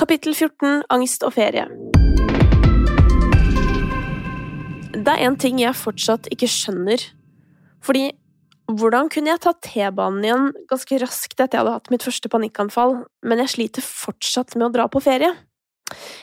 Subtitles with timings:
[0.00, 1.66] Kapittel 14 Angst og ferie
[4.96, 7.02] Det er en ting jeg fortsatt ikke skjønner.
[7.84, 8.06] Fordi
[8.70, 12.96] hvordan kunne jeg ta T-banen igjen ganske raskt etter jeg hadde hatt mitt første panikkanfall,
[13.28, 15.30] men jeg sliter fortsatt med å dra på ferie?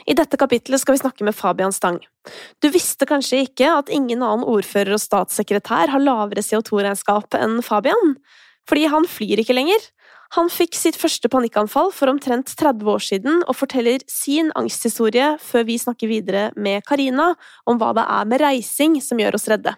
[0.09, 1.99] I dette kapittelet skal vi snakke med Fabian Stang.
[2.63, 8.15] Du visste kanskje ikke at ingen annen ordfører og statssekretær har lavere CO2-regnskap enn Fabian?
[8.67, 9.85] Fordi han flyr ikke lenger.
[10.35, 15.67] Han fikk sitt første panikkanfall for omtrent 30 år siden og forteller sin angsthistorie før
[15.69, 17.31] vi snakker videre med Karina
[17.65, 19.77] om hva det er med reising som gjør oss redde.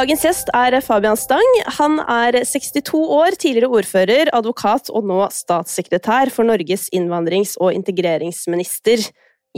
[0.00, 1.48] Dagens gjest er Fabian Stang.
[1.76, 9.02] Han er 62 år, tidligere ordfører, advokat og nå statssekretær for Norges innvandrings- og integreringsminister.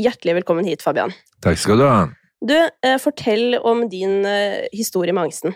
[0.03, 1.15] Hjertelig velkommen hit, Fabian.
[1.47, 2.01] Takk skal du ha.
[2.43, 5.55] Du, eh, fortell om din eh, historie med angsten.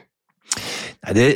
[0.55, 1.27] Nei, det,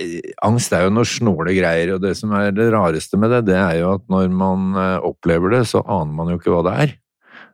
[0.47, 3.59] angst er jo noe snåle greier, og det som er det rareste med det, det
[3.59, 6.79] er jo at når man eh, opplever det, så aner man jo ikke hva det
[6.85, 6.95] er.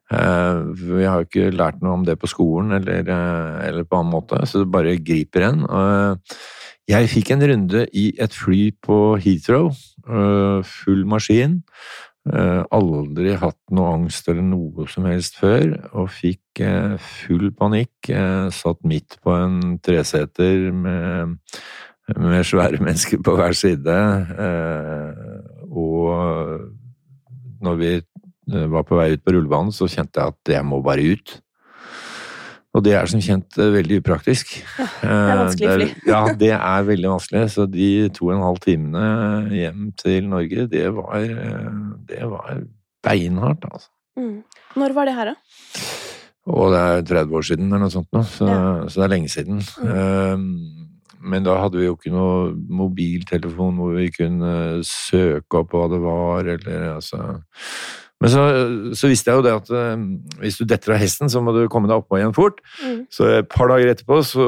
[0.07, 3.99] Eh, vi har jo ikke lært noe om det på skolen eller, eh, eller på
[3.99, 5.67] annen måte, så det bare griper en.
[6.87, 9.73] Jeg fikk en runde i et fly på Heathrow,
[10.62, 11.62] full maskin.
[12.27, 16.62] Aldri hatt noe angst eller noe som helst før, og fikk
[17.03, 18.07] full panikk.
[18.55, 21.34] Satt midt på en treseter med,
[22.15, 23.99] med svære mennesker på hver side.
[25.67, 26.71] Og
[27.67, 27.93] når vi
[28.47, 31.41] var på vei ut på rullebanen, så kjente jeg at jeg må bare ut.
[32.77, 34.59] Og det er som kjent eh, veldig upraktisk.
[34.77, 35.89] Ja, det er vanskelig fly.
[36.11, 37.45] ja, det er veldig vanskelig.
[37.55, 39.05] Så de to og en halv timene
[39.56, 41.71] hjem til Norge, det var, eh,
[42.11, 42.65] det var
[43.06, 43.93] beinhardt, altså.
[44.17, 44.41] Mm.
[44.77, 45.87] Når var det her, da?
[46.47, 48.59] Og det er 30 år siden eller noe sånt nå, så, ja.
[48.87, 49.62] så det er lenge siden.
[49.83, 50.45] Mm.
[51.27, 54.53] Men da hadde vi jo ikke noe mobiltelefon hvor vi kunne
[54.87, 57.23] søke opp hva det var, eller altså
[58.22, 58.44] men så,
[58.97, 60.04] så, visste jeg jo det at uh,
[60.41, 62.62] hvis du detter av hesten, så må du komme deg oppå igjen fort.
[62.81, 63.03] Mm.
[63.12, 64.47] Så et par dager etterpå så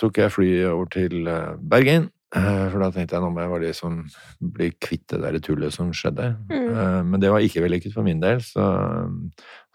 [0.00, 2.08] tok jeg flyet over til uh, Bergen.
[2.32, 4.00] Uh, for da tenkte jeg nå må jeg være de som
[4.56, 6.32] bli kvitt det der tullet som skjedde.
[6.48, 7.10] Mm.
[7.10, 8.64] men det var ikke vellykket for min del, så,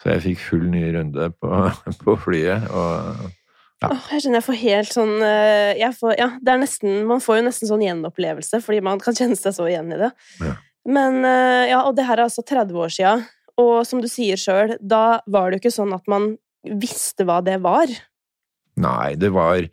[0.01, 1.65] så jeg fikk full ny runde på,
[2.05, 2.69] på flyet.
[2.71, 3.27] og
[3.83, 3.89] ja.
[3.91, 5.17] Oh, jeg skjønner jeg får helt sånn
[5.99, 9.35] får, Ja, det er nesten Man får jo nesten sånn gjenopplevelse, fordi man kan kjenne
[9.37, 10.13] seg så igjen i det.
[10.39, 10.55] Ja.
[10.85, 13.13] Men ja, og det her er altså 30 år sia.
[13.57, 16.35] Og som du sier sjøl, da var det jo ikke sånn at man
[16.65, 17.89] visste hva det var.
[18.81, 19.63] Nei, det var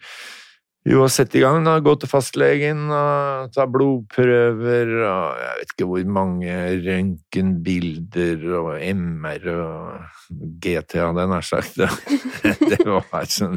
[0.89, 1.77] jo å sette i gang, da.
[1.83, 6.57] Gå til fastlegen og ta blodprøver og jeg vet ikke hvor mange
[6.87, 11.79] røntgenbilder og MR og GT, hadde jeg nær sagt.
[12.73, 13.55] Det var som,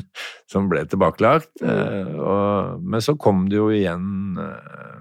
[0.52, 1.50] som ble tilbakelagt.
[1.64, 1.72] Mm.
[1.72, 4.98] Eh, men så kom det jo igjen eh,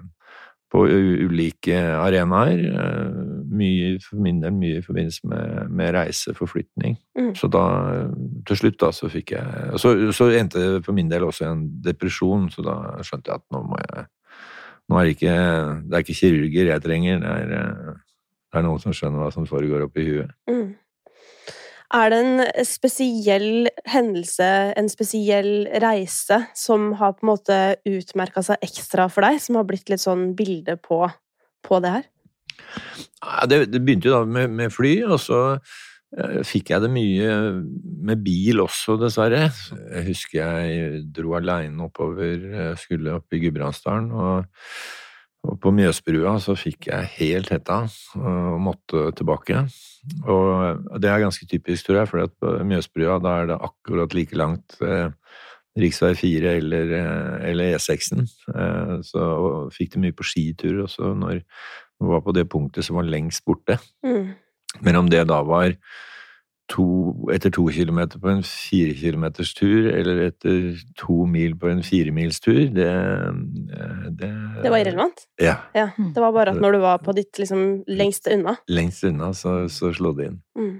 [0.75, 0.83] på
[1.25, 2.63] ulike arenaer.
[2.75, 3.19] Eh,
[3.55, 6.97] mye for min del mye i forbindelse med, med reiseforflytning.
[7.17, 7.31] Mm.
[7.39, 7.63] Så da,
[8.47, 11.65] til slutt, da, så fikk jeg Så, så endte det for min del også en
[11.85, 12.75] depresjon, så da
[13.05, 14.07] skjønte jeg at nå må jeg
[14.85, 15.35] Nå er det ikke
[15.89, 17.95] Det er ikke kirurger jeg trenger, det er,
[18.51, 20.35] det er noen som skjønner hva som foregår oppi huet.
[20.51, 20.75] Mm.
[21.93, 28.63] Er det en spesiell hendelse, en spesiell reise, som har på en måte utmerka seg
[28.65, 29.37] ekstra for deg?
[29.43, 31.03] Som har blitt litt sånn bilde på,
[31.65, 32.07] på det her?
[33.45, 37.37] Det, det, begynte jo da med, med fly, og så uh, fikk jeg det mye
[38.09, 39.47] med bil også, dessverre.
[39.93, 44.09] Jeg husker jeg dro aleine oppover, skulle opp i Gudbrandsdalen.
[44.09, 45.04] og
[45.45, 47.83] og på Mjøsbrua så fikk jeg helt hetta
[48.17, 49.65] og måtte tilbake.
[50.29, 54.37] Og det er ganske typisk, tror jeg, for på Mjøsbrua da er det akkurat like
[54.37, 55.11] langt eh,
[55.75, 56.15] rv.
[56.15, 58.25] 4 eller, eh, eller E6-en.
[58.55, 59.25] Eh, så
[59.75, 63.45] fikk det mye på skitur også når vi var på det punktet som var lengst
[63.45, 63.79] borte.
[64.05, 64.33] Mm.
[64.83, 65.75] Men om det da var
[66.71, 66.85] to,
[67.33, 72.65] etter to kilometer på en fire kilometers tur, eller etter to mil på en firemilstur,
[72.73, 72.89] det,
[74.19, 74.31] det
[74.63, 75.27] Det var irrelevant?
[75.41, 75.59] Ja.
[75.77, 75.89] ja.
[75.97, 78.57] Det var bare at når du var på ditt liksom lengst unna?
[78.67, 80.41] Lengst unna, så, så slo det inn.
[80.57, 80.75] Mm.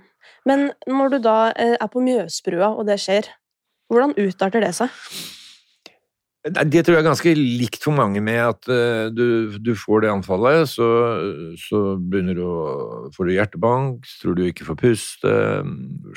[0.50, 3.30] Men når du da eh, er på Mjøsbrua, og det skjer,
[3.92, 4.94] hvordan utarter det seg?
[6.45, 10.12] Det tror jeg er ganske likt for mange med at eh, du, du får det
[10.13, 10.88] anfallet, så,
[11.57, 12.57] så begynner du å
[13.15, 15.31] Får du hjertebank, tror du ikke får puste,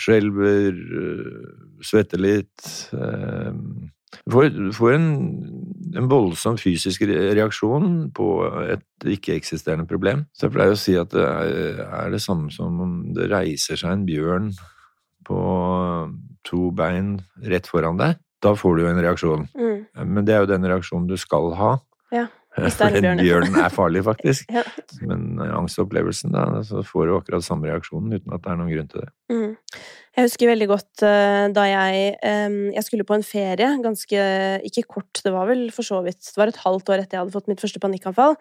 [0.00, 3.56] skjelver, eh, svetter litt eh,
[4.26, 5.08] Du får, får en,
[5.96, 8.28] en voldsom fysisk reaksjon på
[8.68, 10.26] et ikke-eksisterende problem.
[10.36, 13.80] Så jeg pleier å si at det er, er det samme som om det reiser
[13.80, 14.52] seg en bjørn
[15.28, 15.42] på
[16.48, 18.20] to bein rett foran deg.
[18.44, 19.46] Da får du jo en reaksjon.
[19.58, 19.78] Mm.
[20.14, 21.76] Men det er jo den reaksjonen du skal ha.
[22.14, 22.26] Ja,
[22.78, 24.48] For en bjørn, er farlig, faktisk.
[24.58, 24.64] Ja.
[25.06, 28.72] Men eh, angstopplevelsen, da, så får du akkurat samme reaksjonen uten at det er noen
[28.72, 29.10] grunn til det.
[29.30, 29.52] Mm.
[30.18, 32.08] Jeg husker veldig godt eh, da jeg
[32.74, 34.24] Jeg skulle på en ferie, ganske
[34.66, 37.22] Ikke kort, det var vel for så vidt Det var et halvt år etter jeg
[37.22, 38.34] hadde fått mitt første panikkanfall.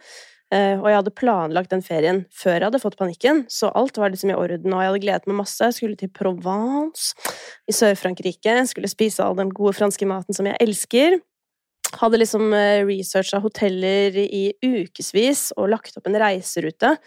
[0.53, 4.13] Eh, og jeg hadde planlagt den ferien før jeg hadde fått panikken, så alt var
[4.13, 5.61] liksom i orden, og jeg hadde gledet meg masse.
[5.63, 7.13] Jeg skulle til Provence
[7.67, 11.19] i Sør-Frankrike, skulle spise all den gode franske maten som jeg elsker.
[12.01, 16.97] Hadde liksom eh, researcha hoteller i ukevis og lagt opp en reiserute.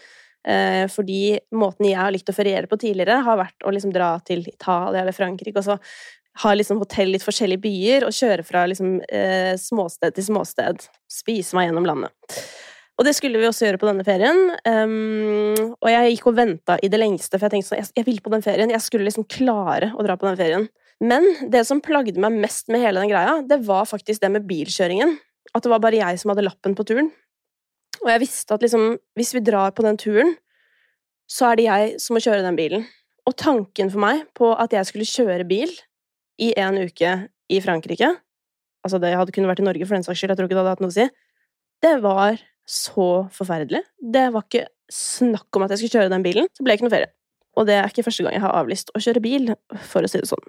[0.47, 4.15] Eh, fordi måten jeg har likt å feriere på tidligere, har vært å liksom dra
[4.25, 5.77] til Italia eller Frankrike, og så
[6.41, 10.85] ha liksom hotell i forskjellige byer, og kjøre fra liksom eh, småsted til småsted.
[11.11, 12.39] Spise meg gjennom landet.
[13.01, 14.39] Og det skulle vi også gjøre på denne ferien.
[14.61, 18.05] Um, og jeg gikk og venta i det lengste, for jeg tenkte sånn, jeg, jeg
[18.05, 18.69] ville på den ferien.
[18.69, 20.67] Jeg skulle liksom klare å dra på den ferien.
[21.01, 24.45] Men det som plagde meg mest med hele den greia, det var faktisk det med
[24.45, 25.15] bilkjøringen.
[25.49, 27.09] At det var bare jeg som hadde lappen på turen.
[28.03, 28.85] Og jeg visste at liksom,
[29.17, 30.35] hvis vi drar på den turen,
[31.25, 32.85] så er det jeg som må kjøre den bilen.
[33.25, 35.73] Og tanken for meg på at jeg skulle kjøre bil
[36.37, 37.15] i en uke
[37.49, 38.13] i Frankrike
[38.81, 40.61] Altså, det hadde kunnet vært i Norge for den saks skyld, jeg tror ikke det
[40.63, 41.03] hadde hatt noe å si.
[41.85, 42.39] Det var
[42.71, 43.81] så forferdelig.
[43.99, 46.47] Det var ikke snakk om at jeg skulle kjøre den bilen.
[46.55, 47.11] Så ble det ikke noe ferie.
[47.59, 49.49] Og det er ikke første gang jeg har avlyst å kjøre bil,
[49.91, 50.45] for å si det sånn.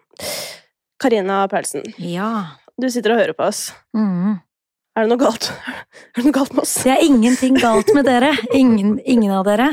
[1.02, 2.58] Karina Perlsen, Ja.
[2.80, 3.72] du sitter og hører på oss.
[3.96, 4.40] Mm.
[4.94, 5.48] Er det noe galt?
[6.14, 6.74] Er det noe galt med oss?
[6.84, 8.30] Det er ingenting galt med dere.
[8.54, 9.70] Ingen, ingen av dere.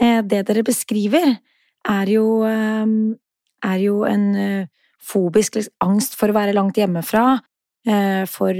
[0.00, 1.38] Eh, Det dere beskriver,
[1.86, 2.86] er jo, eh,
[3.68, 4.66] er jo en eh,
[5.04, 7.40] fobisk angst for å være langt hjemmefra,
[7.86, 8.54] eh, for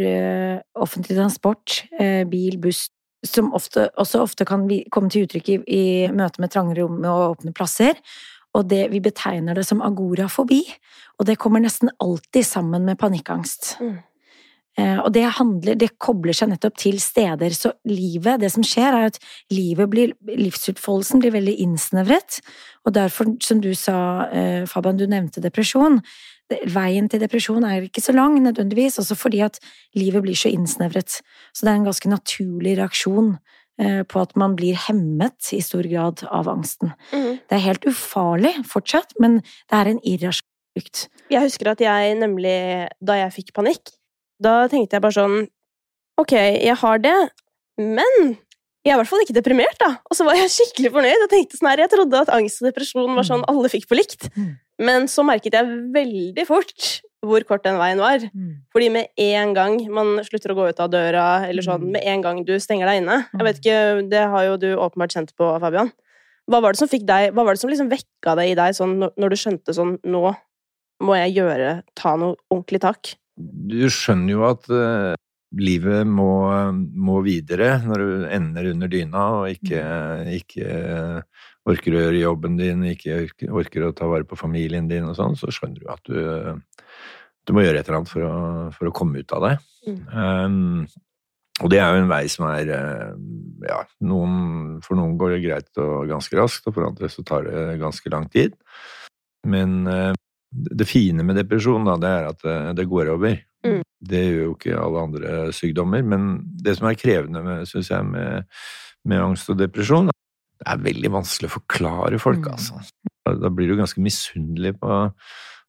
[0.76, 1.84] offentlig transport,
[2.28, 2.90] bil, buss,
[3.24, 7.04] som ofte, også ofte kan vi- komme til uttrykk i, i møte med trange rom
[7.04, 7.94] og åpne plasser.
[8.54, 10.62] Og det, vi betegner det som agorafobi,
[11.18, 13.76] og det kommer nesten alltid sammen med panikkangst.
[13.80, 13.96] Mm.
[14.78, 17.50] Eh, Og det handler, det kobler seg nettopp til steder.
[17.54, 19.18] Så livet, det som skjer, er at
[19.50, 22.40] livet blir, livsutfoldelsen blir veldig innsnevret.
[22.84, 26.00] Og derfor, som du sa, eh, Fabian, du nevnte depresjon.
[26.50, 29.58] Det- Veien til depresjon er ikke så lang nødvendigvis, også fordi at
[29.96, 31.20] livet blir så innsnevret.
[31.54, 33.38] Så det er en ganske naturlig reaksjon
[33.80, 36.92] eh, på at man blir hemmet i stor grad av angsten.
[37.12, 37.38] Mm.
[37.48, 41.08] Det er helt ufarlig fortsatt, men det er en irrasjonell frykt.
[41.30, 43.92] Jeg husker at jeg nemlig, da jeg fikk panikk,
[44.42, 45.48] da tenkte jeg bare sånn
[46.20, 47.30] Ok, jeg har det,
[47.78, 48.36] men
[48.84, 49.96] jeg er i hvert fall ikke deprimert, da.
[50.06, 52.68] Og så var jeg skikkelig fornøyd og tenkte sånn her, jeg trodde at angst og
[52.68, 54.28] depresjon var sånn alle fikk på likt.
[54.36, 54.52] Mm.
[54.82, 58.24] Men så merket jeg veldig fort hvor kort den veien var.
[58.74, 61.92] Fordi med en gang man slutter å gå ut av døra, eller sånn, Mm.
[61.92, 65.14] med en gang du stenger deg inne Jeg vet ikke, Det har jo du åpenbart
[65.14, 65.92] kjent på, Fabian.
[66.50, 68.74] Hva var det som fikk deg, hva var det som liksom vekka det i deg
[68.74, 70.36] sånn, når, du skjønte sånn Nå
[71.00, 73.16] må jeg gjøre, ta noe ordentlig tak?
[73.36, 75.14] Du skjønner jo at uh,
[75.56, 76.28] livet må,
[76.94, 79.82] må videre når du ender under dyna og ikke,
[80.36, 81.22] ikke eh,
[81.70, 85.16] orker å gjøre jobben din, ikke orker, orker å ta vare på familien din og
[85.18, 86.60] sånn, så skjønner du at du,
[87.44, 88.36] du må gjøre et eller annet for å,
[88.76, 89.54] for å komme ut av det.
[89.88, 89.98] Mm.
[90.12, 90.86] Um,
[91.62, 93.10] og det er jo en vei som er eh,
[93.68, 97.46] ja, noen, For noen går det greit og ganske raskt, og for andre så tar
[97.46, 98.56] det ganske lang tid.
[99.46, 100.10] Men eh,
[100.50, 103.38] det fine med depresjon da, det er at det, det går over.
[103.64, 103.84] Mm.
[104.10, 106.02] Det gjør jo ikke alle andre sykdommer.
[106.02, 106.26] Men
[106.64, 108.50] det som er krevende syns jeg, med,
[109.06, 110.10] med angst og depresjon,
[110.64, 112.52] det er veldig vanskelig å forklare folk, Mm.
[112.52, 112.80] altså.
[113.24, 115.12] Da, blir du ganske misunnelig på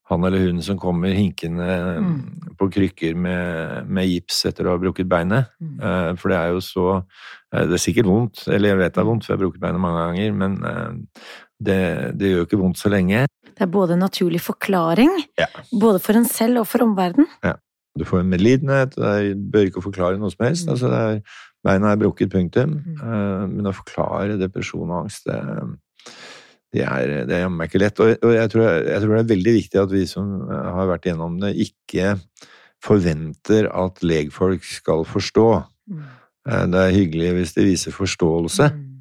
[0.10, 1.66] han eller hun som kommer hinkende
[2.00, 2.56] Mm.
[2.60, 5.48] på krykker med, med gips etter å ha brukket beinet.
[5.62, 5.80] Mm.
[5.82, 7.04] Eh, For det er jo så
[7.54, 9.62] eh, Det er sikkert vondt, eller jeg vet det er vondt, for jeg har brukket
[9.64, 10.92] beinet mange ganger, men eh,
[11.64, 11.80] det,
[12.20, 13.26] det gjør jo ikke vondt så lenge.
[13.56, 15.48] Det er både en naturlig forklaring, Ja.
[15.72, 17.28] både for en selv og for omverdenen.
[17.98, 20.66] Du får en medlidenhet, du bør ikke forklare noe som helst.
[20.68, 20.72] Mm.
[20.74, 21.22] Altså det er,
[21.66, 22.78] beina er brukket, punktum.
[22.86, 22.96] Mm.
[23.02, 25.40] Eh, Men å forklare depresjon og angst, det,
[26.76, 28.00] det er, det er jammen meg ikke lett.
[28.04, 30.90] Og, og jeg, tror, jeg tror det er veldig viktig at vi som eh, har
[30.94, 32.16] vært igjennom det, ikke
[32.86, 35.48] forventer at legfolk skal forstå.
[36.46, 38.92] Eh, Det er hyggelig hvis de viser forståelse Mm.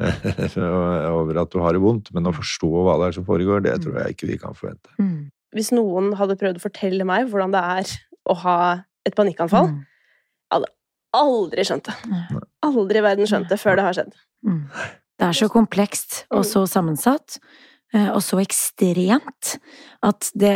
[1.20, 3.74] over at du har det vondt, men å forstå hva det er som foregår, det
[3.84, 4.88] tror jeg ikke vi kan forvente.
[4.96, 5.26] Mm.
[5.52, 7.90] Hvis noen hadde prøvd å fortelle meg hvordan det er
[8.32, 8.54] å ha
[9.04, 9.82] et panikkanfall, Mm.
[11.16, 11.96] Aldri skjønt det.
[12.66, 14.14] Aldri i verden skjønt det før det har skjedd.
[14.46, 14.62] Mm.
[15.20, 17.38] Det er så komplekst og så sammensatt,
[17.94, 19.56] eh, og så ekstremt,
[20.06, 20.54] at det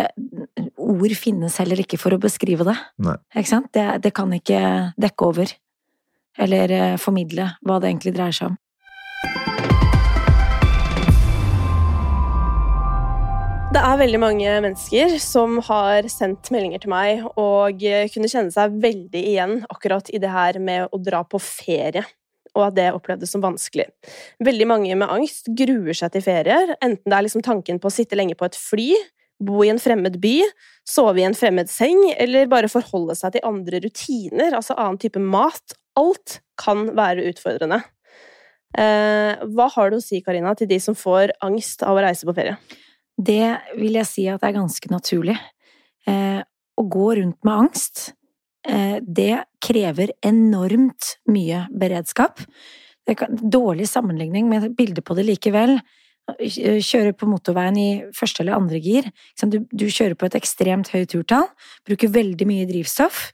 [0.81, 2.79] Ord finnes heller ikke for å beskrive det.
[3.05, 3.19] Nei.
[3.37, 3.71] Ikke sant?
[3.77, 4.65] Det, det kan ikke
[5.01, 5.55] dekke over.
[6.39, 8.61] Eller eh, formidle hva det egentlig dreier seg om.
[13.75, 18.55] Det er veldig mange mennesker som har sendt meldinger til meg og eh, kunne kjenne
[18.55, 22.05] seg veldig igjen akkurat i det her med å dra på ferie,
[22.55, 23.89] og at det opplevdes som vanskelig.
[24.47, 27.97] Veldig mange med angst gruer seg til ferier, enten det er liksom tanken på å
[27.97, 28.93] sitte lenge på et fly,
[29.43, 30.37] bo i en fremmed by,
[30.87, 35.19] sove i en fremmed seng, eller bare forholde seg til andre rutiner, altså annen type
[35.19, 35.75] mat.
[35.99, 37.83] Alt kan være utfordrende.
[38.79, 42.31] Eh, hva har du å si, Karina, til de som får angst av å reise
[42.31, 42.55] på ferie?
[43.15, 45.37] Det vil jeg si at er ganske naturlig.
[46.11, 46.41] Eh,
[46.75, 48.13] å gå rundt med angst,
[48.67, 52.41] eh, det krever enormt mye beredskap.
[53.07, 55.81] Det kan, dårlig sammenligning, med et på det likevel.
[56.41, 59.11] Kjøre på motorveien i første eller andre gir.
[59.45, 61.47] Du, du kjører på et ekstremt høyt turtall,
[61.85, 63.31] bruker veldig mye drivstoff,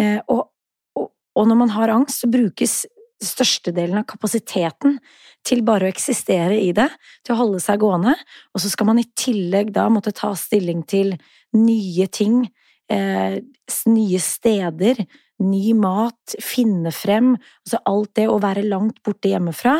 [0.00, 0.48] eh, og,
[0.96, 2.86] og, og når man har angst, så brukes
[3.24, 4.98] størstedelen av kapasiteten
[5.46, 6.88] til bare å eksistere i det,
[7.24, 8.14] til å holde seg gående,
[8.54, 11.14] og så skal man i tillegg da måtte ta stilling til
[11.56, 12.44] nye ting,
[12.90, 13.40] eh,
[13.86, 15.04] nye steder,
[15.40, 17.34] ny mat, finne frem,
[17.70, 19.76] altså alt det å være langt borte hjemmefra,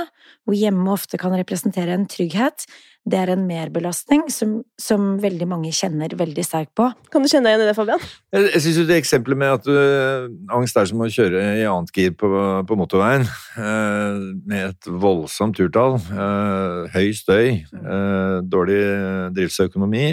[0.46, 2.66] hvor hjemme ofte kan representere en trygghet,
[3.10, 6.90] det er en merbelastning som, som veldig mange kjenner veldig sterkt på.
[7.10, 8.02] Kan du kjenne deg igjen i det, Fabian?
[8.36, 11.64] Jeg, jeg syns jo det eksempelet med at du, angst er som å kjøre i
[11.66, 12.28] annet gir på,
[12.68, 13.24] på motorveien,
[13.56, 14.20] eh,
[14.52, 17.62] med et voldsomt turtall, eh, høy støy,
[18.52, 18.78] dårlig
[19.38, 20.04] driftsøkonomi,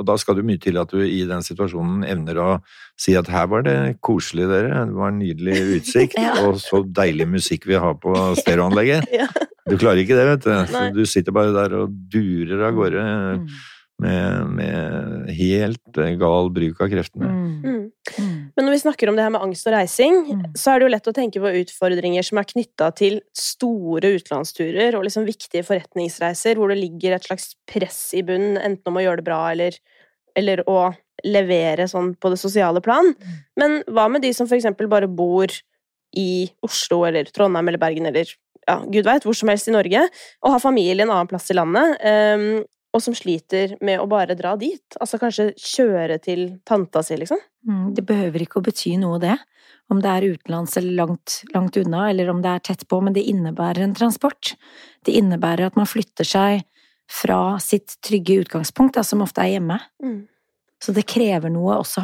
[0.00, 2.50] og da skal det mye til at du i den situasjonen evner å
[2.96, 6.32] si at her var det koselig, dere, det var en nydelig utsikt, Ja.
[6.46, 8.12] og så deilig musikk vi har på
[8.42, 9.08] stereoanlegget.
[9.14, 9.28] Ja.
[9.66, 10.52] Du klarer ikke det, vet du.
[10.72, 13.06] Så du sitter bare der og durer av gårde
[13.96, 14.04] Mm.
[14.04, 17.30] med, med helt eh, gal bruk av kreftene.
[17.32, 17.54] Mm.
[17.64, 18.34] Mm.
[18.56, 20.42] Men når vi snakker om det her med angst og reising, Mm.
[20.52, 24.98] så er det jo lett å tenke på utfordringer som er knytta til store utenlandsturer
[24.98, 29.04] og liksom viktige forretningsreiser, hvor det ligger et slags press i bunnen, enten om å
[29.06, 29.80] gjøre det bra eller,
[30.36, 30.92] eller å
[31.24, 33.14] levere sånn på det sosiale plan.
[33.56, 35.48] Men hva med de som for eksempel bare bor
[36.16, 38.30] i Oslo eller Trondheim eller Bergen eller
[38.66, 40.06] ja, gud veit, hvor som helst i Norge,
[40.42, 42.64] og har familie en annen plass i landet, um,
[42.96, 44.96] og som sliter med å bare dra dit?
[44.98, 47.40] Altså kanskje kjøre til tanta si, liksom?
[47.68, 49.36] Mm, Det behøver ikke å bety noe, det.
[49.92, 53.14] Om det er utenlands eller langt, langt unna, eller om det er tett på, men
[53.14, 54.54] det innebærer en transport.
[55.04, 56.64] Det innebærer at man flytter seg
[57.06, 59.78] fra sitt trygge utgangspunkt, da, som ofte er hjemme.
[60.02, 60.24] Mm.
[60.82, 62.02] Så det krever noe også.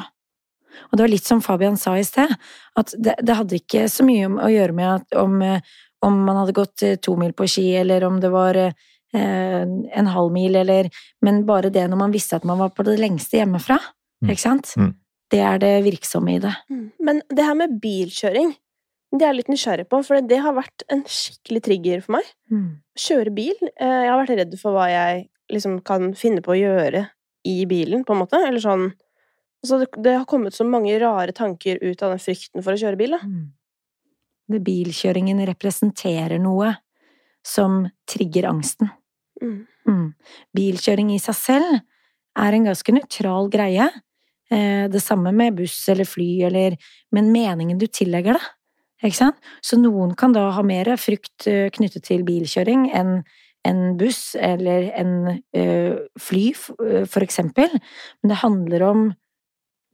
[0.90, 2.32] Og det var litt som Fabian sa i sted,
[2.78, 5.36] at det, det hadde ikke så mye om, å gjøre med at om,
[6.02, 8.72] om man hadde gått eh, to mil på ski, eller om det var eh,
[9.12, 10.88] en halv mil, eller
[11.22, 13.78] Men bare det når man visste at man var på det lengste hjemmefra,
[14.22, 14.30] Mm.
[14.30, 14.68] ikke sant?
[14.78, 14.90] Mm.
[15.32, 16.52] Det er det virksomme i det.
[16.70, 16.82] Mm.
[17.02, 18.52] Men det her med bilkjøring,
[19.10, 22.28] det er jeg litt nysgjerrig på, for det har vært en skikkelig trigger for meg.
[23.02, 23.56] Kjøre bil.
[23.80, 27.02] eh, Jeg har vært redd for hva jeg liksom kan finne på å gjøre
[27.44, 28.38] i bilen, på en måte.
[28.46, 28.92] Eller sånn
[29.62, 32.98] Altså, det, har kommet så mange rare tanker ut av den frykten for å kjøre
[32.98, 33.20] bil, da.
[33.22, 33.44] Mm.
[34.52, 36.74] Det bilkjøringen representerer noe
[37.46, 38.90] som trigger angsten.
[39.42, 39.60] Mm.
[39.88, 40.08] Mm.
[40.54, 41.78] Bilkjøring i seg selv
[42.42, 43.86] er en ganske nøytral greie.
[44.50, 46.76] Eh, Det samme med buss eller fly, eller
[47.12, 48.44] Men meningen du tillegger det.
[49.02, 49.36] Ikke sant?
[49.62, 53.22] Så noen kan da ha mer frykt eh, knyttet til bilkjøring enn
[53.64, 55.64] en buss eller en ø,
[56.18, 57.70] fly, eh, for eksempel.
[58.22, 59.04] Men det handler om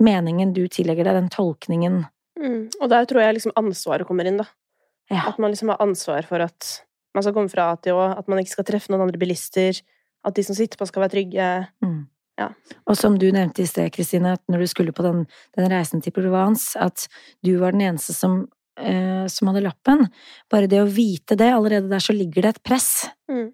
[0.03, 2.03] meningen du tillegger deg, den tolkningen.
[2.39, 2.69] Mm.
[2.81, 4.47] Og der tror jeg liksom ansvaret kommer inn, da.
[5.11, 5.25] Ja.
[5.31, 6.85] At man liksom har ansvar for at
[7.17, 9.81] man skal komme fra A til Å, at man ikke skal treffe noen andre bilister,
[10.27, 11.49] at de som sitter på skal være trygge.
[11.83, 12.07] Mm.
[12.39, 12.53] Ja.
[12.87, 15.25] Og som du nevnte i sted, Kristine, at når du skulle på den,
[15.57, 17.09] den reisen til Provence, at
[17.43, 18.45] du var den eneste som,
[18.79, 20.07] eh, som hadde lappen.
[20.53, 23.53] Bare det å vite det, allerede der så ligger det et press Mm.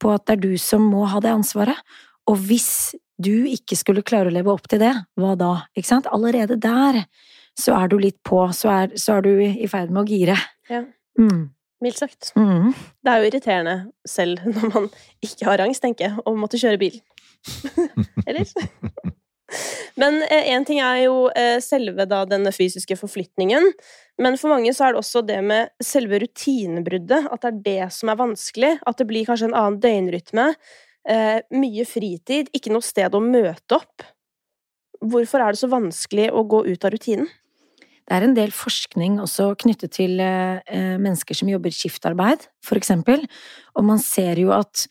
[0.00, 1.76] på at det er du som må ha det ansvaret.
[2.26, 5.52] Og hvis du ikke skulle klare å leve opp til det, hva da?
[5.76, 6.08] Ikke sant?
[6.10, 7.04] Allerede der
[7.60, 10.36] så er du litt på, så er, så er du i ferd med å gire.
[10.70, 10.84] Ja.
[11.20, 11.50] Mm.
[11.84, 12.32] Mildt sagt.
[12.36, 12.74] Mm.
[13.04, 13.76] Det er jo irriterende
[14.08, 14.90] selv når man
[15.24, 17.00] ikke har angst, tenker jeg, å måtte kjøre bil.
[18.28, 18.48] Eller?
[19.98, 23.72] Men én ting er jo eh, selve da denne fysiske forflytningen,
[24.20, 27.88] men for mange så er det også det med selve rutinebruddet, at det er det
[27.96, 30.46] som er vanskelig, at det blir kanskje en annen døgnrytme,
[31.08, 34.06] eh, mye fritid, ikke noe sted å møte opp.
[35.00, 37.30] Hvorfor er det så vanskelig å gå ut av rutinen?
[38.10, 42.80] det er en del forskning også knyttet til eh, eh, mennesker som jobber skiftarbeid, for
[42.80, 43.22] eksempel,
[43.78, 44.88] og man ser jo at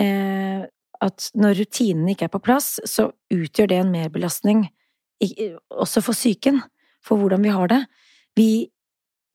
[0.00, 0.64] eh,
[1.02, 4.60] at når rutinene ikke er på plass, så utgjør det en merbelastning
[5.82, 6.60] også for psyken,
[7.02, 7.80] for hvordan vi har det.
[8.38, 8.46] Vi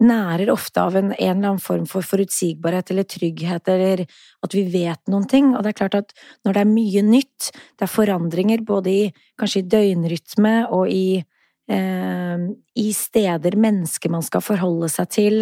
[0.04, 4.04] nærer ofte av en, en, eller annen form for forutsigbarhet eller trygghet, eller
[4.46, 6.13] at vi vet noen ting, og det er klart at
[6.46, 9.08] når det er mye nytt, det er forandringer både i
[9.39, 12.46] kanskje i døgnrytme og i eh,
[12.77, 15.42] i steder mennesker man skal forholde seg til.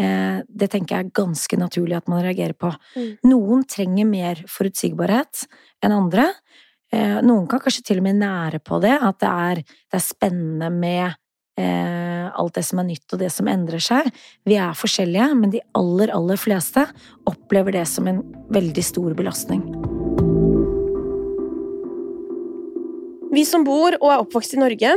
[0.00, 2.72] Eh, det tenker jeg er ganske naturlig at man reagerer på.
[2.96, 3.10] Mm.
[3.30, 5.46] Noen trenger mer forutsigbarhet
[5.84, 6.30] enn andre.
[6.92, 10.04] Eh, noen kan kanskje til og med nære på det, at det er, det er
[10.04, 11.18] spennende med
[11.60, 14.08] eh, alt det som er nytt og det som endrer seg.
[14.48, 16.86] Vi er forskjellige, men de aller, aller fleste
[17.28, 19.66] opplever det som en veldig stor belastning.
[23.32, 24.90] Vi som bor og er oppvokst i Norge,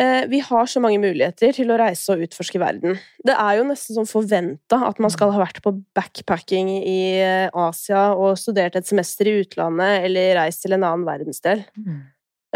[0.00, 2.96] eh, vi har så mange muligheter til å reise og utforske verden.
[3.20, 7.50] Det er jo nesten sånn forventa at man skal ha vært på backpacking i eh,
[7.52, 11.66] Asia og studert et semester i utlandet eller reist til en annen verdensdel.
[11.76, 12.00] Mm.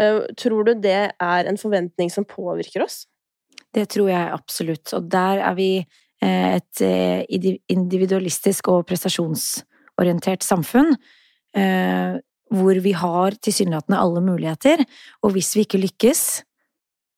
[0.01, 3.03] Eh, tror du det er en forventning som påvirker oss?
[3.77, 5.71] Det tror jeg absolutt, og der er vi
[6.17, 6.81] et
[7.69, 10.95] individualistisk og prestasjonsorientert samfunn
[12.53, 14.83] hvor vi har tilsynelatende alle muligheter,
[15.21, 16.21] og hvis vi ikke lykkes,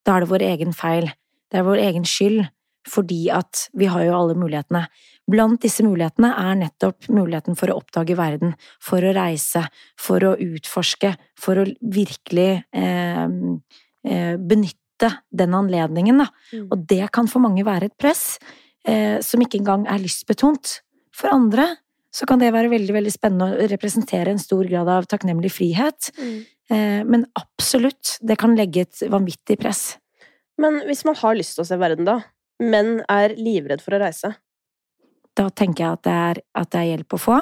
[0.06, 1.12] da er det vår egen feil.
[1.50, 2.44] Det er vår egen skyld,
[2.90, 4.86] fordi at vi har jo alle mulighetene.
[5.30, 9.66] Blant disse mulighetene er nettopp muligheten for å oppdage verden, for å reise,
[10.00, 13.28] for å utforske, for å virkelig eh,
[14.10, 14.36] eh,
[15.00, 16.26] benytte den anledningen.
[16.54, 16.68] Mm.
[16.72, 18.40] Og det kan for mange være et press
[18.88, 20.82] eh, som ikke engang er lystbetont.
[21.12, 21.78] For andre
[22.12, 26.12] så kan det være veldig veldig spennende å representere en stor grad av takknemlig frihet.
[26.18, 26.46] Mm.
[26.72, 29.98] Eh, men absolutt, det kan legge et vanvittig press.
[30.58, 32.22] Men hvis man har lyst til å se verden, da,
[32.60, 34.34] men er livredd for å reise?
[35.38, 37.40] Da tenker jeg at det er, at det er hjelp å få.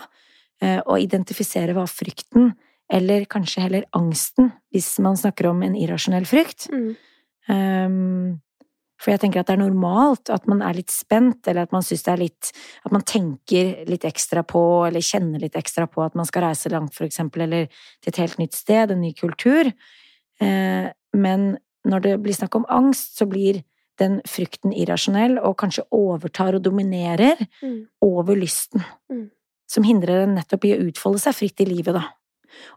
[0.62, 2.52] Eh, å identifisere hva frykten,
[2.94, 6.68] eller kanskje heller angsten, hvis man snakker om en irrasjonell frykt.
[6.72, 6.94] Mm.
[7.48, 8.40] Um,
[8.98, 11.86] for jeg tenker at det er normalt at man er litt spent, eller at man
[11.86, 12.50] syns det er litt
[12.82, 16.72] At man tenker litt ekstra på, eller kjenner litt ekstra på at man skal reise
[16.74, 17.70] langt, for eksempel, eller
[18.02, 19.70] til et helt nytt sted, en ny kultur.
[20.42, 21.48] Eh, men
[21.88, 23.62] når det blir snakk om angst, så blir
[24.02, 27.80] den frykten irrasjonell, og kanskje overtar og dominerer mm.
[28.06, 28.84] over lysten.
[29.12, 29.28] Mm.
[29.70, 32.06] Som hindrer den nettopp i å utfolde seg fritt i livet, da.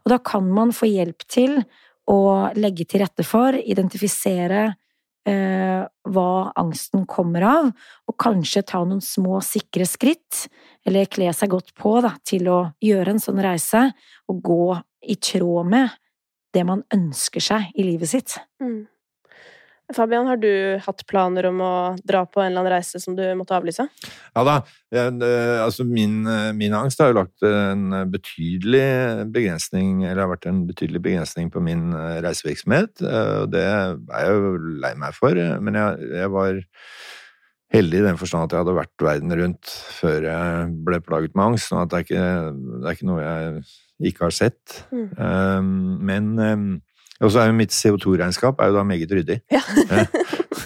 [0.03, 1.61] Og da kan man få hjelp til
[2.11, 4.63] å legge til rette for, identifisere
[5.27, 7.71] eh, hva angsten kommer av,
[8.07, 10.45] og kanskje ta noen små, sikre skritt,
[10.87, 13.87] eller kle seg godt på da, til å gjøre en sånn reise,
[14.27, 14.63] og gå
[15.07, 15.97] i tråd med
[16.51, 18.35] det man ønsker seg i livet sitt.
[18.61, 18.83] Mm.
[19.95, 20.51] Fabian, har du
[20.85, 21.73] hatt planer om å
[22.07, 23.85] dra på en eller annen reise som du måtte avlyse?
[24.35, 24.57] Ja da.
[24.91, 25.13] Jeg,
[25.63, 26.25] altså min,
[26.57, 31.63] min, angst har jo lagt en betydelig begrensning, eller har vært en betydelig begrensning på
[31.63, 32.99] min eh, reisevirksomhet.
[33.51, 36.59] Det er jeg jo lei meg for, men jeg, jeg var
[37.71, 41.53] heldig i den forstand at jeg hadde vært verden rundt før jeg ble plaget med
[41.53, 41.71] angst.
[41.71, 42.29] sånn at det er ikke,
[42.81, 44.79] det er ikke noe jeg ikke har sett.
[44.91, 45.07] Mm.
[45.15, 45.73] Um,
[46.09, 46.31] men
[47.21, 49.37] og så er jo mitt CO2-regnskap er jo da meget ryddig.
[49.53, 49.61] Ja.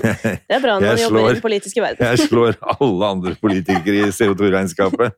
[0.05, 2.05] det er bra når man jobber i den politiske verden.
[2.05, 5.17] jeg slår alle andre politikere i CO2-regnskapet.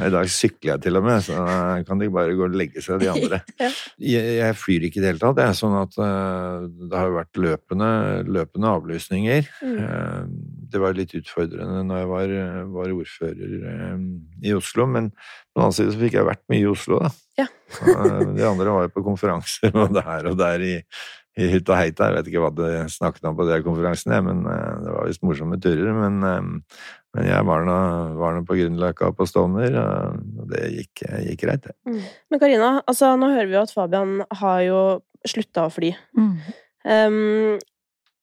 [0.00, 1.44] I dag sykler jeg til og med, så
[1.88, 3.42] kan de bare gå og legge seg, de andre.
[4.00, 5.36] Jeg, jeg flyr ikke i det hele tatt.
[5.36, 7.90] Det er sånn at uh, det har vært løpende,
[8.24, 9.48] løpende avlysninger.
[9.60, 9.76] Mm.
[9.76, 12.34] Uh, det var litt utfordrende når jeg var,
[12.72, 13.54] var ordfører
[13.92, 14.06] um,
[14.40, 17.12] i Oslo, men på den annen side så fikk jeg vært mye i Oslo, da.
[17.40, 17.48] Ja.
[17.80, 20.74] de andre var jo på konferanser og der og der i,
[21.40, 24.42] i hytta og heit Jeg vet ikke hva de snakket om på de konferansene, men
[24.48, 25.92] uh, det var visst morsomme turer.
[25.96, 26.50] Men, um,
[27.16, 27.78] men jeg var nå,
[28.20, 31.74] var nå på Grünerløkka på Stovner, og det gikk, gikk greit, det.
[31.88, 32.02] Mm.
[32.30, 34.82] Men Karina, altså, nå hører vi jo at Fabian har jo
[35.26, 35.90] slutta å fly.
[36.18, 36.36] Mm.
[36.86, 37.58] Um,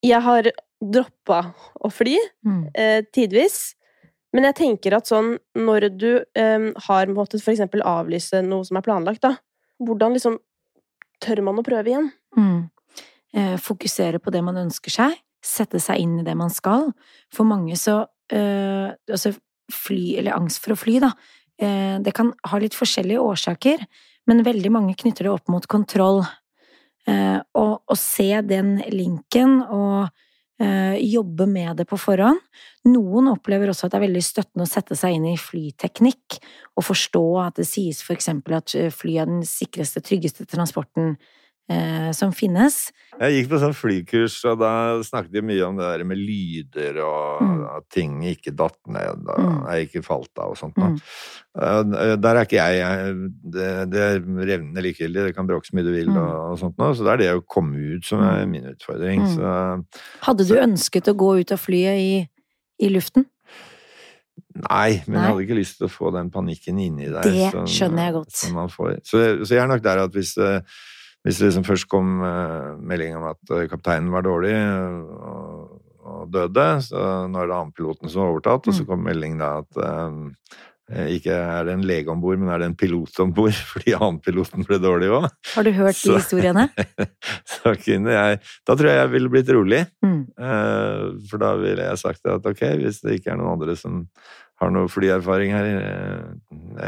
[0.06, 1.42] jeg har droppa
[1.82, 2.62] å fly, mm.
[2.78, 3.77] eh, tidvis.
[4.36, 8.80] Men jeg tenker at sånn, når du um, har måttet for eksempel avlyse noe som
[8.80, 9.38] er planlagt, da,
[9.84, 10.36] hvordan liksom
[11.24, 12.10] tør man å prøve igjen?
[12.38, 12.68] Mm.
[13.38, 16.92] Eh, fokusere på det man ønsker seg, sette seg inn i det man skal.
[17.34, 18.02] For mange så
[18.34, 19.34] eh, Altså
[19.68, 21.10] fly, eller angst for å fly, da,
[21.60, 23.82] eh, det kan ha litt forskjellige årsaker,
[24.28, 26.24] men veldig mange knytter det opp mot kontroll.
[27.08, 30.10] Å se den linken og
[30.58, 32.40] jobbe med det på forhånd.
[32.90, 36.40] Noen opplever også at det er veldig støttende å sette seg inn i flyteknikk
[36.78, 41.16] og forstå at det sies for eksempel at eh, fly er den sikreste, tryggeste transporten
[41.70, 42.92] eh, som finnes.
[43.20, 44.70] Jeg gikk på sånn flykurs, og da
[45.04, 47.78] snakket de mye om det der med lyder og Mm.
[47.78, 49.66] at ting ikke datt ned og Mm.
[49.72, 50.76] jeg ikke falt av og sånt.
[50.78, 51.00] Mm.
[51.60, 52.78] Eh, Der er ikke jeg.
[52.78, 56.18] jeg det, det er revnende likegyldig, det kan bråke så mye du vil Mm.
[56.18, 59.22] og, og sånt noe, så det er det å komme ut som er min utfordring.
[59.22, 59.36] Mm.
[59.36, 59.86] Så
[60.22, 62.30] Hadde du ønsket å gå ut av flyet i,
[62.80, 63.26] i luften?
[64.58, 65.22] Nei, men Nei.
[65.22, 67.24] jeg hadde ikke lyst til å få den panikken inni deg.
[67.24, 69.06] Det som- skjønner jeg godt.
[69.06, 70.62] Så, så jeg er nok der at hvis, eh,
[71.28, 75.82] hvis det liksom først kom eh, melding om at eh, kapteinen var dårlig eh, og,
[76.08, 78.88] og døde, så nå er det annenpiloten som har overtatt, og så Mm.
[78.94, 79.84] kom melding da at
[81.12, 83.92] ikke er det en lege om bord, men er det en pilot om bord, fordi
[83.98, 85.26] annenpiloten ble dårlig òg.
[85.52, 86.70] Har du hørt de historiene?
[87.58, 89.82] Så kunne jeg Da tror jeg jeg ville blitt rolig.
[90.00, 90.22] Mm.
[91.28, 94.06] For da ville jeg sagt at ok, hvis det ikke er noen andre som
[94.64, 95.68] har noe flyerfaring her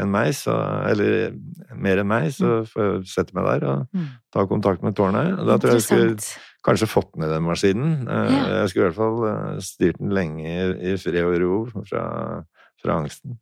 [0.00, 0.56] enn meg, så
[0.90, 1.34] Eller
[1.82, 4.06] mer enn meg, så får jeg sette meg der og Mm.
[4.32, 5.32] ta kontakt med tårnet.
[5.38, 8.08] Og da tror jeg jeg skulle kanskje fått ned den maskinen.
[8.08, 11.82] Eh, Jeg skulle i hvert fall eh, styrt den lenge i, i fred og ro
[11.88, 12.44] fra,
[12.82, 13.38] fra angsten.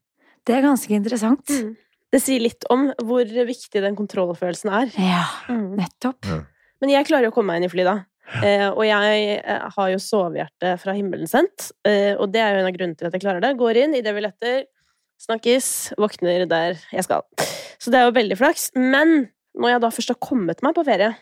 [0.46, 1.46] Det er ganske interessant.
[1.50, 1.74] Mm.
[2.10, 4.86] Det sier litt om hvor viktig den kontrollfølelsen er.
[4.96, 5.76] Ja, Mm.
[5.76, 6.24] nettopp.
[6.80, 8.04] Men jeg klarer jo å komme meg inn i fly, da.
[8.44, 12.60] Eh, og jeg eh, har jo sovehjerte fra himmelen sendt, eh, og det er jo
[12.60, 13.56] en av grunnene til at jeg klarer det.
[13.58, 14.64] Går inn idet vi letter,
[15.18, 17.22] snakkes, våkner der jeg skal.
[17.78, 18.70] Så det er jo veldig flaks.
[18.76, 19.28] Men
[19.58, 21.16] når jeg da først har kommet meg på ferie,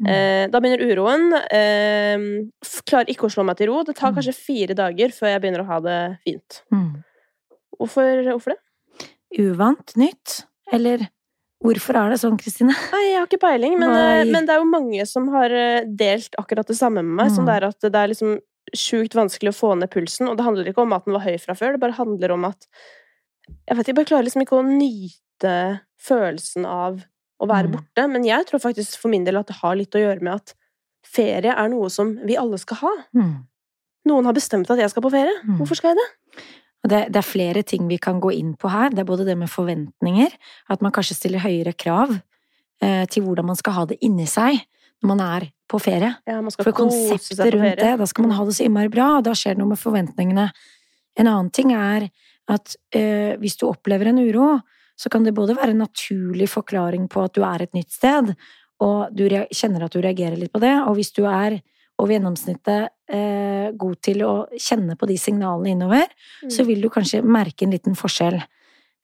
[0.00, 0.06] Mm.
[0.08, 1.34] eh, da begynner uroen.
[1.52, 2.18] Eh,
[2.88, 3.82] klarer ikke å slå meg til ro.
[3.84, 4.16] Det tar Mm.
[4.16, 6.62] kanskje fire dager før jeg begynner å ha det fint.
[6.72, 7.04] Mm.
[7.78, 9.08] Hvorfor, hvorfor det?
[9.38, 9.94] Uvant?
[9.96, 10.44] Nytt?
[10.72, 11.08] Eller
[11.62, 12.72] hvorfor er det sånn, Kristine?
[12.92, 15.84] Nei, jeg har ikke peiling, men, eh, men det er jo mange som har eh,
[15.84, 17.30] delt akkurat det samme med meg.
[17.30, 17.46] Som Mm.
[17.46, 18.38] det er at det er liksom
[18.74, 21.38] sjukt vanskelig å få ned pulsen, og det handler ikke om at den var høy
[21.38, 22.66] fra før, det bare handler om at
[23.68, 25.54] Jeg vet jeg bare klarer liksom ikke å nyte
[26.02, 27.00] følelsen av
[27.42, 27.72] å være Mm.
[27.76, 28.08] borte.
[28.10, 30.54] Men jeg tror faktisk for min del at det har litt å gjøre med at
[31.04, 32.92] ferie er noe som vi alle skal ha.
[33.14, 33.46] Mm.
[34.06, 35.34] Noen har bestemt at jeg skal på ferie.
[35.44, 35.58] Mm.
[35.58, 36.42] Hvorfor skal jeg det?
[36.88, 38.90] Det, det er flere ting vi kan gå inn på her.
[38.90, 40.32] Det er både det med forventninger,
[40.68, 42.20] at man kanskje stiller høyere krav
[42.82, 44.58] eh, til hvordan man skal ha det inni seg
[45.02, 46.16] når man er på ferie.
[46.26, 47.76] Ja, For konseptet rundt ferie.
[47.78, 49.78] det, da skal man ha det så innmari bra, og da skjer det noe med
[49.78, 50.48] forventningene.
[51.18, 52.08] En annen ting er
[52.50, 54.56] at eh, hvis du opplever en uro,
[54.98, 58.34] så kan det både være en naturlig forklaring på at du er et nytt sted,
[58.82, 61.60] og du kjenner at du reagerer litt på det, og hvis du er
[62.02, 66.08] over gjennomsnittet eh, god til å kjenne på de signalene innover,
[66.42, 66.50] Mm.
[66.50, 68.40] så vil du kanskje merke en liten forskjell.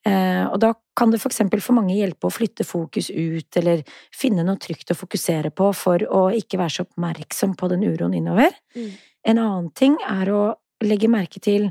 [0.06, 3.84] Eh, og da kan det for eksempel for mange hjelpe å flytte fokus ut, eller
[4.14, 8.14] finne noe trygt å fokusere på for å ikke være så oppmerksom på den uroen
[8.18, 8.50] innover.
[8.74, 8.90] Mm.
[9.24, 10.42] En annen ting er å
[10.82, 11.70] legge merke til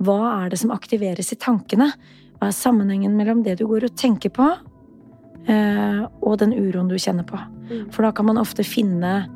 [0.00, 1.90] hva er det som aktiveres i tankene?
[2.38, 4.48] Hva er sammenhengen mellom det du går og tenker på,
[5.46, 7.40] eh, og den uroen du kjenner på?
[7.68, 7.90] Mm.
[7.92, 9.28] For da kan man ofte finne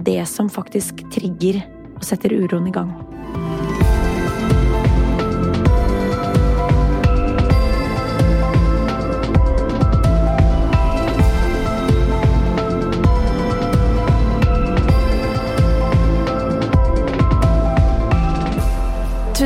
[0.00, 1.60] det som faktisk trigger
[1.92, 2.94] og setter uroen i gang.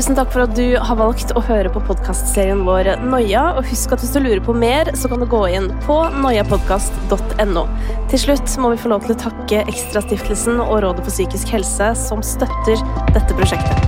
[0.06, 3.40] Tusen takk for at du har valgt å høre på podkastserien vår Noia.
[3.58, 7.64] Og husk at hvis du lurer på mer, så kan du gå inn på noiapodkast.no.
[8.12, 11.90] Til slutt må vi få lov til å takke Ekstrastiftelsen og Rådet for psykisk helse,
[12.06, 12.86] som støtter
[13.18, 13.85] dette prosjektet.